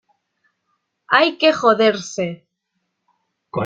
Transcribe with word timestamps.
hay 1.05 1.37
que 1.37 1.53
joderse. 1.53 2.47